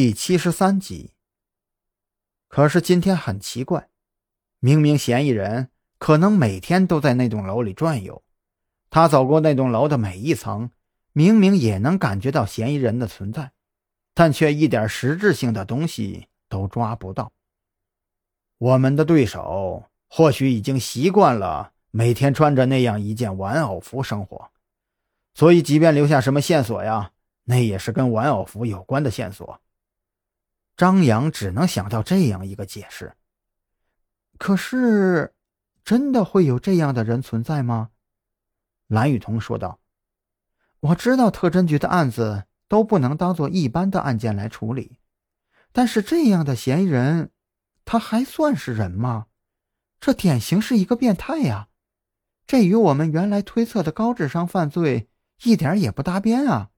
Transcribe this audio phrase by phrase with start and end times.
[0.00, 1.10] 第七十三集。
[2.46, 3.88] 可是今天很奇怪，
[4.60, 8.22] 明明嫌疑人可能每天都在那栋楼里转悠，
[8.90, 10.70] 他走过那栋楼的每一层，
[11.12, 13.50] 明明也能感觉到嫌疑人的存在，
[14.14, 17.32] 但却一点实质性的东西都抓不到。
[18.58, 24.48] 我们的对手或许已经习惯了每天穿着那样一件玩偶服生活，
[25.34, 27.10] 所以即便留下什么线索呀，
[27.42, 29.60] 那也是跟玩偶服有关的线索。
[30.78, 33.14] 张扬只能想到这样一个解释。
[34.38, 35.34] 可是，
[35.84, 37.90] 真的会有这样的人存在吗？
[38.86, 39.80] 蓝雨桐说道
[40.78, 45.00] ：“我知道特侦局的案子都不能当做一般的案件来处理，
[45.72, 47.32] 但是这样的嫌疑人，
[47.84, 49.26] 他还算是人吗？
[49.98, 51.70] 这典型是一个变态呀！
[52.46, 55.08] 这与我们原来推测的高智商犯罪
[55.42, 56.70] 一点也不搭边啊！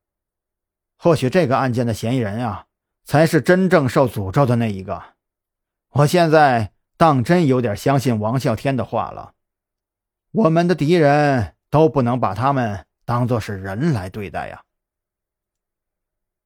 [0.97, 2.69] 或许这个案件的嫌疑人呀。”
[3.11, 5.03] 才是真正受诅咒的那一个。
[5.89, 9.35] 我现在当真有点相信王啸天的话了。
[10.31, 14.63] 我们的敌人都不能把他们当作是人来对待呀。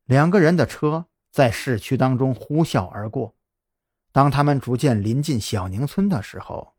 [0.06, 3.34] 两个人的车在市区当中呼啸而过。
[4.10, 6.72] 当他们逐渐临近小宁村的时候，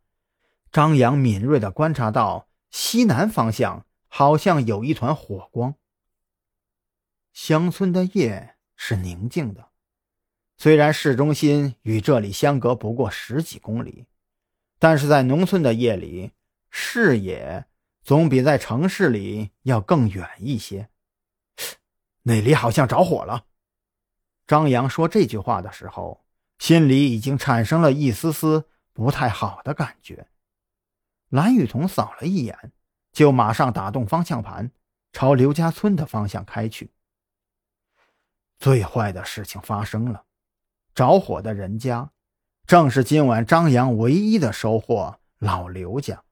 [0.71, 5.75] 张扬敏锐地观察到西南方向好像有一团火光。
[7.33, 9.69] 乡村的夜是宁静的。
[10.66, 14.08] 虽然市中心与这里相隔不过十几公里，
[14.80, 16.31] 但是在农村的夜里，
[16.72, 17.67] 视野
[18.02, 20.89] 总比在城市里要更远一些。
[22.23, 23.45] 那里好像着火了。
[24.47, 26.25] 张扬说这句话的时候，
[26.57, 30.25] 心里已经产生了一丝丝不太好的感觉。
[31.29, 32.72] 蓝雨桐扫了一眼，
[33.11, 34.72] 就马上打动方向盘，
[35.13, 36.89] 朝刘家村的方向开去。
[38.57, 40.23] 最坏的事情发生了。
[40.95, 42.11] 着火的人家，
[42.65, 46.23] 正是今晚张扬唯一的收获——老刘家。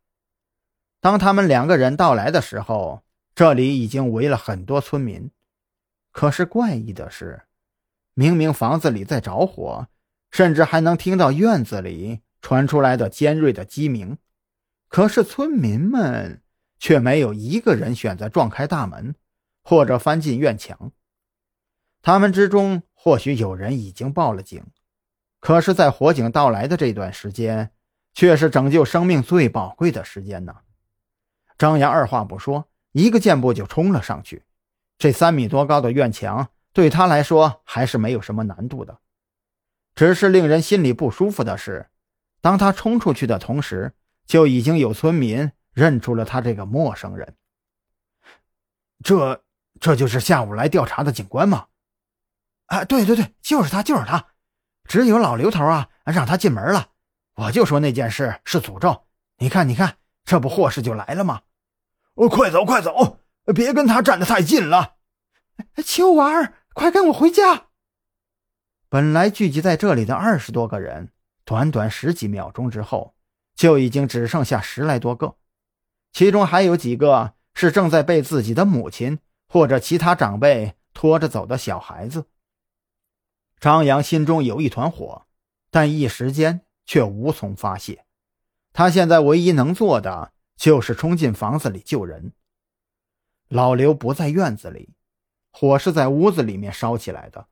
[1.02, 3.04] 当他们两个人到来的时候，
[3.36, 5.30] 这里已经围了很多村民。
[6.14, 7.42] 可是怪异的是，
[8.14, 9.90] 明明房子里在着火，
[10.32, 14.18] 甚至还能听到院子里传出来的尖锐的鸡鸣，
[14.88, 16.42] 可是村民们
[16.80, 19.14] 却没有一个人选择撞开大门，
[19.62, 20.94] 或者翻进院墙。
[22.02, 22.84] 他们之中。
[23.04, 24.64] 或许有人已经报了警，
[25.42, 27.70] 可是，在火警到来的这段时间，
[28.14, 30.56] 却是拯救生命最宝贵的时间呢。
[31.58, 34.44] 张扬二话不说，一个箭步就冲了上去。
[34.98, 38.98] 这三米多高的院墙对他来说还是没有什么难度的，
[39.96, 41.90] 只是令人心里不舒服的是，
[42.40, 43.92] 当他冲出去的同时，
[44.26, 47.36] 就已经有村民认出了他这个陌生人。
[49.04, 49.44] 这，
[49.82, 51.66] 这就是下午来调查的警官吗？
[52.74, 54.26] 啊，对对对，就是他，就是他，
[54.86, 56.88] 只有老刘头啊，让他进门了。
[57.36, 59.04] 我就说那件事是诅咒，
[59.38, 61.42] 你看，你看，这不祸事就来了吗？
[62.16, 63.20] 哦，快走，快走，
[63.54, 64.96] 别跟他站得太近了。
[65.86, 67.68] 秋娃儿，快跟我回家。
[68.90, 71.12] 本来聚集在这里的二十多个人，
[71.46, 73.14] 短短十几秒钟之后，
[73.56, 75.36] 就已经只剩下十来多个，
[76.12, 82.26] 其中还有几个是正在被自己的母亲或者其他长辈拖着走的小孩子。
[83.64, 85.26] 张扬心中有一团火，
[85.72, 88.04] 但一时间却无从发泄。
[88.74, 92.34] 他现在唯一能做的就是冲进房子里救人。
[93.48, 94.96] 老刘不在院子里，
[95.50, 97.48] 火是在屋子里面烧起来的。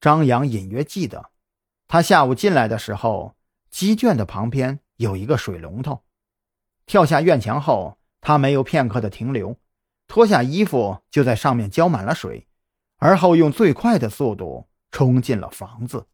[0.00, 1.28] 张扬隐约记得，
[1.86, 3.36] 他下午进来的时候，
[3.68, 6.02] 鸡圈的旁边有一个水龙头。
[6.86, 9.54] 跳下院墙后，他没有片刻的停留，
[10.06, 12.48] 脱下衣服就在上面浇满了水，
[12.96, 14.66] 而后用最快的速度。
[14.90, 16.06] 冲进了房子。